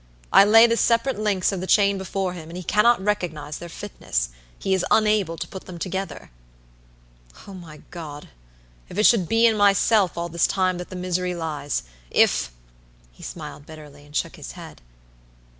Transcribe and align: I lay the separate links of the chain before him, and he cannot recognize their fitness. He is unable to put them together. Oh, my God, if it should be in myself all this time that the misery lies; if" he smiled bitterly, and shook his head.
I 0.33 0.45
lay 0.45 0.65
the 0.65 0.77
separate 0.77 1.19
links 1.19 1.51
of 1.51 1.61
the 1.61 1.67
chain 1.67 1.99
before 1.99 2.33
him, 2.33 2.49
and 2.49 2.57
he 2.57 2.63
cannot 2.63 3.03
recognize 3.03 3.59
their 3.59 3.69
fitness. 3.69 4.29
He 4.57 4.73
is 4.73 4.83
unable 4.89 5.37
to 5.37 5.47
put 5.47 5.65
them 5.67 5.77
together. 5.77 6.31
Oh, 7.47 7.53
my 7.53 7.83
God, 7.91 8.29
if 8.89 8.97
it 8.97 9.03
should 9.05 9.29
be 9.29 9.45
in 9.45 9.55
myself 9.55 10.17
all 10.17 10.27
this 10.27 10.47
time 10.47 10.79
that 10.79 10.89
the 10.89 10.95
misery 10.95 11.35
lies; 11.35 11.83
if" 12.09 12.51
he 13.11 13.21
smiled 13.21 13.67
bitterly, 13.67 14.03
and 14.03 14.15
shook 14.15 14.37
his 14.37 14.53
head. 14.53 14.81